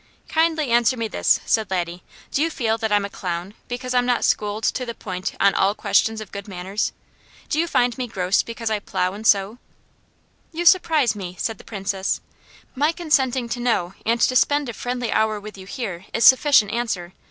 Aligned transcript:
"Kindly 0.29 0.71
answer 0.71 0.97
me 0.97 1.07
this," 1.07 1.39
said 1.45 1.69
Laddie: 1.69 2.01
"Do 2.31 2.41
you 2.41 2.49
feel 2.49 2.79
that 2.79 2.91
I'm 2.91 3.05
a 3.05 3.09
'clown' 3.11 3.53
because 3.67 3.93
I'm 3.93 4.07
not 4.07 4.23
schooled 4.25 4.63
to 4.63 4.83
the 4.83 4.95
point 4.95 5.35
on 5.39 5.53
all 5.53 5.75
questions 5.75 6.19
of 6.19 6.31
good 6.31 6.47
manners? 6.47 6.91
Do 7.49 7.59
you 7.59 7.67
find 7.67 7.95
me 7.99 8.07
gross 8.07 8.41
because 8.41 8.71
I 8.71 8.79
plow 8.79 9.13
and 9.13 9.27
sow?" 9.27 9.59
"You 10.51 10.65
surprise 10.65 11.13
me," 11.15 11.35
said 11.37 11.59
the 11.59 11.63
Princess. 11.63 12.19
"My 12.73 12.91
consenting 12.91 13.47
to 13.49 13.59
know 13.59 13.93
and 14.03 14.19
to 14.21 14.35
spend 14.35 14.69
a 14.69 14.73
friendly 14.73 15.11
hour 15.11 15.39
with 15.39 15.55
you 15.55 15.67
here 15.67 16.05
is 16.13 16.25
sufficient 16.25 16.71
answer. 16.71 17.13